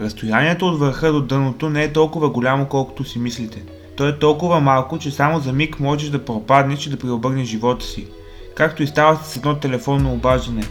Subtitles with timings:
[0.00, 3.62] Разстоянието от върха до дъното не е толкова голямо, колкото си мислите.
[3.96, 7.86] То е толкова малко, че само за миг можеш да пропаднеш и да преобърнеш живота
[7.86, 8.06] си.
[8.54, 10.62] Както и става с едно телефонно обаждане.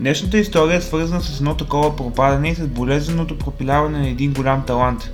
[0.00, 4.64] Днешната история е свързана с едно такова пропадане и с болезненото пропиляване на един голям
[4.66, 5.10] талант.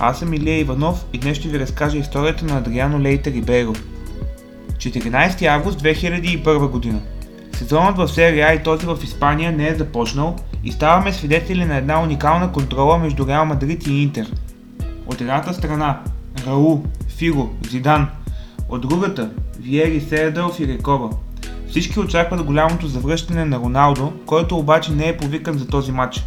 [0.00, 3.72] Аз съм Илия Иванов и днес ще ви разкажа историята на Адриано Лейта Рибейро.
[4.76, 7.00] 14 август 2001 година.
[7.52, 12.02] Сезонът в серия и този в Испания не е започнал и ставаме свидетели на една
[12.02, 14.26] уникална контрола между Реал Мадрид и Интер.
[15.06, 16.00] От едната страна
[16.46, 18.08] Раул, Фиго, Зидан,
[18.68, 21.10] от другата Виери, Середълф и Рекова.
[21.68, 26.24] Всички очакват голямото завръщане на Роналдо, който обаче не е повикан за този матч.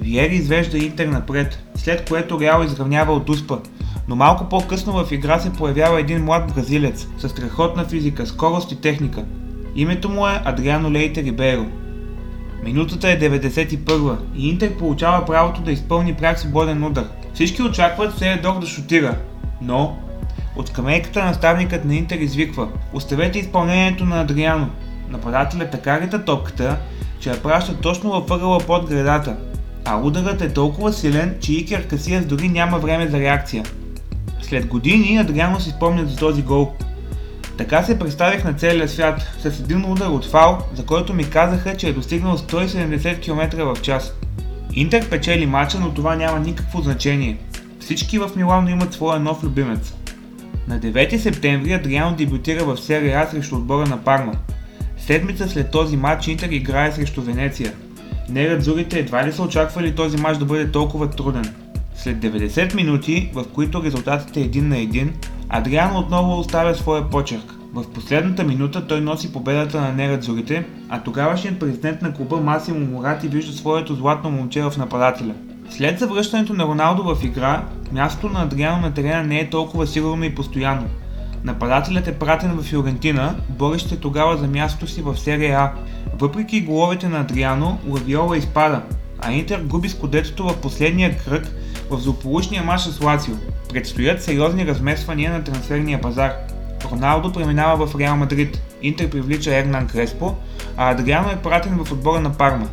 [0.00, 3.58] Виери извежда Интер напред, след което Реал изравнява от Успа,
[4.08, 8.80] но малко по-късно в игра се появява един млад бразилец с страхотна физика, скорост и
[8.80, 9.24] техника.
[9.76, 11.66] Името му е Адриано Лейте Рибейро.
[12.64, 17.06] Минутата е 91 и Интер получава правото да изпълни пряк свободен удар.
[17.34, 19.16] Всички очакват Середор да шутира,
[19.60, 19.96] но
[20.56, 24.68] от скамейката наставникът на Интер извиква Оставете изпълнението на Адриано.
[25.10, 26.76] Нападателят така рита топката,
[27.20, 29.36] че я праща точно във ъгъла под градата,
[29.84, 33.64] а ударът е толкова силен, че Икер Касиас дори няма време за реакция.
[34.42, 36.72] След години Адриано си спомнят за този гол.
[37.58, 41.76] Така се представих на целия свят, с един удар от фал, за който ми казаха,
[41.76, 44.12] че е достигнал 170 км в час.
[44.72, 47.38] Интер печели мача, но това няма никакво значение.
[47.80, 49.94] Всички в Милано имат своя нов любимец.
[50.68, 54.32] На 9 септември Адриано дебютира в серия А срещу отбора на Парма.
[54.98, 57.72] Седмица след този матч Интер играе срещу Венеция.
[58.28, 61.54] Нерадзурите едва ли са очаквали този матч да бъде толкова труден.
[61.94, 65.08] След 90 минути, в които резултатът е 1 на 1,
[65.48, 67.54] Адриан отново оставя своя почерк.
[67.74, 73.28] В последната минута той носи победата на нерадзорите, а тогавашният президент на клуба Масимо Морати
[73.28, 75.34] вижда своето златно момче в нападателя.
[75.70, 80.24] След завръщането на Роналдо в игра, мястото на Адриано на терена не е толкова сигурно
[80.24, 80.86] и постоянно.
[81.44, 85.72] Нападателят е пратен в Фиорентина, борище тогава за мястото си в серия А.
[86.18, 88.82] Въпреки головете на Адриано, Лавиола изпада,
[89.18, 91.48] а Интер губи скодетото в последния кръг
[91.90, 93.34] в злополучния мач с Лацио.
[93.68, 96.32] Предстоят сериозни размесвания на трансферния пазар.
[96.92, 100.34] Роналдо преминава в Реал Мадрид, Интер привлича Ернан Креспо,
[100.76, 102.68] а Адриано е пратен в отбора на Парма.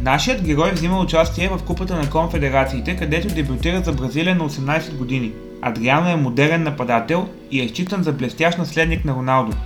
[0.00, 5.32] Нашият герой взима участие в Купата на конфедерациите, където дебютира за Бразилия на 18 години.
[5.62, 9.56] Адриано е модерен нападател и е считан за блестящ наследник на Роналдо.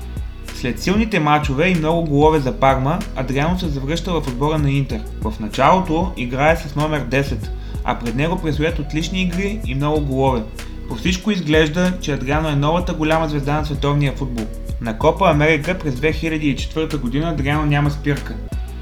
[0.54, 5.00] След силните мачове и много голове за Парма, Адриано се завръща в отбора на Интер.
[5.22, 7.48] В началото играе с номер 10,
[7.90, 10.42] а пред него предстоят отлични игри и много голове.
[10.88, 14.46] По всичко изглежда, че Адриано е новата голяма звезда на световния футбол.
[14.80, 18.34] На Копа Америка през 2004 година Адриано няма спирка.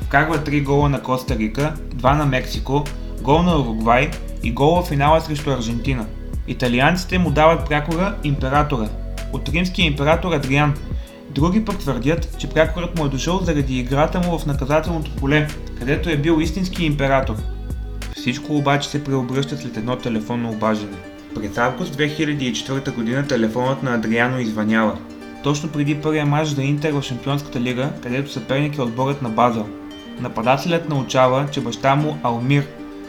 [0.03, 2.85] Вкарва 3 гола на Коста Рика, 2 на Мексико,
[3.23, 4.11] гол на Уругвай
[4.43, 6.07] и гол в финала срещу Аржентина.
[6.49, 8.89] Италианците му дават прякора Императора,
[9.33, 10.75] от римския император Адриан.
[11.31, 16.11] Други пък твърдят, че прякорът му е дошъл заради играта му в наказателното поле, където
[16.11, 17.37] е бил истински император.
[18.27, 20.97] Всичко обаче се преобръща след едно телефонно обаждане.
[21.35, 24.99] През август 2004 година телефонът на Адриано извънява.
[25.43, 29.67] Точно преди първия матч за Интер в Шампионската лига, където съперник е отборът на Базел.
[30.21, 32.67] Нападателят научава, че баща му Алмир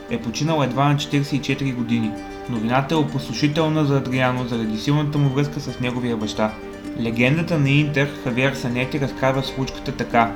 [0.10, 2.12] е починал едва на 44 години.
[2.50, 6.54] Новината е опослушителна за Адриано заради силната му връзка с неговия баща.
[7.02, 10.36] Легендата на Интер, Хавиер Санети, разказва случката така.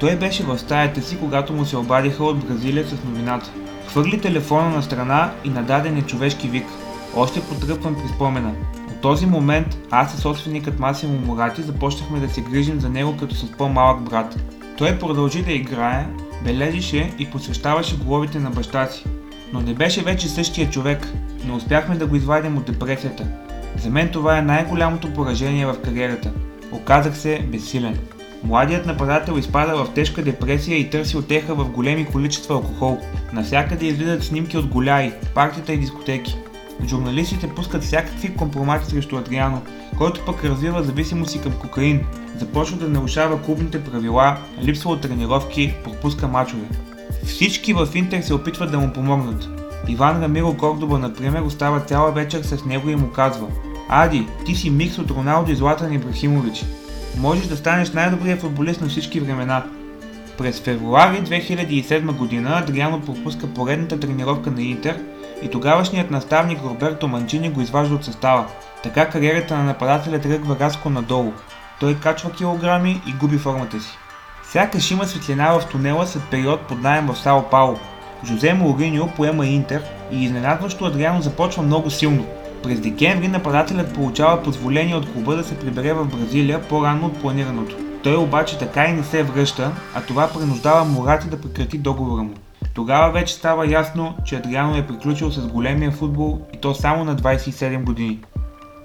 [0.00, 3.50] Той беше в стаята си, когато му се обадиха от Бразилия с новината.
[3.88, 6.66] Хвърли телефона на страна и нададе нечовешки вик.
[7.16, 8.52] Още потръпвам при спомена.
[8.88, 13.34] От този момент аз и собственикът Масимо Мурати започнахме да се грижим за него като
[13.34, 14.36] с по-малък брат.
[14.78, 16.06] Той продължи да играе,
[16.44, 19.04] бележише и посвещаваше головите на баща си.
[19.52, 21.08] Но не беше вече същия човек.
[21.44, 23.26] Не успяхме да го извадим от депресията.
[23.78, 26.32] За мен това е най-голямото поражение в кариерата.
[26.72, 27.98] Оказах се безсилен.
[28.44, 32.98] Младият нападател изпада в тежка депресия и търси отеха в големи количества алкохол.
[33.32, 36.36] Навсякъде излизат снимки от голяи, партията и дискотеки.
[36.86, 39.62] Журналистите пускат всякакви компромати срещу Адриано,
[39.98, 42.06] който пък развива зависимост си към кокаин,
[42.36, 46.68] започва да нарушава клубните правила, липсва от тренировки, пропуска мачове.
[47.24, 49.48] Всички в Интер се опитват да му помогнат.
[49.88, 53.46] Иван Рамиро Кордоба, например, остава цяла вечер с него и му казва
[53.88, 56.64] Ади, ти си микс от Роналдо и Златан Ибрахимович.
[57.16, 59.64] Можеш да станеш най-добрият футболист на всички времена.
[60.38, 64.98] През февруари 2007 година Адриано пропуска поредната тренировка на Интер
[65.42, 68.46] и тогавашният наставник Роберто Манчини го изважда от състава.
[68.82, 71.32] Така кариерата на нападателя тръгва рязко надолу.
[71.80, 73.98] Той качва килограми и губи формата си.
[74.52, 77.78] Сякаш има светлина в тунела след период под найем в Сао Пауло.
[78.24, 79.82] Жозе Мориньо поема Интер
[80.12, 82.26] и изненадващо Адриано започва много силно.
[82.62, 87.76] През декември нападателят получава позволение от клуба да се прибере в Бразилия по-рано от планираното.
[88.02, 92.34] Той обаче така и не се връща, а това принуждава Морати да прекрати договора му.
[92.74, 97.16] Тогава вече става ясно, че Адриано е приключил с големия футбол и то само на
[97.16, 98.18] 27 години.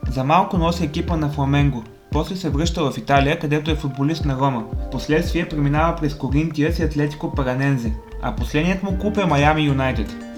[0.10, 4.38] За малко носи екипа на Фламенго, после се връща в Италия, където е футболист на
[4.38, 4.64] Рома.
[4.92, 10.33] Последствие преминава през Коринтия и Атлетико Паранензе, а последният му клуб е Майами Юнайтед.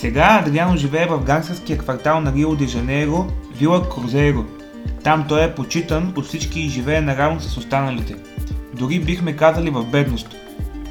[0.00, 4.44] Сега Адриано живее в гангстерския квартал на Рио де Жанейро, Вила Крузейро.
[5.04, 8.14] Там той е почитан от всички и живее наравно с останалите.
[8.74, 10.36] Дори бихме казали в бедност.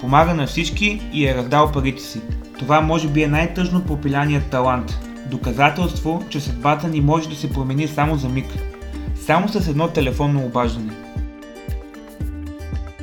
[0.02, 2.22] Помага на всички и е раздал парите си.
[2.60, 5.00] Това може би е най-тъжно попиляният талант.
[5.26, 8.48] Доказателство, че съдбата ни може да се промени само за миг.
[9.26, 11.09] Само с едно телефонно обаждане.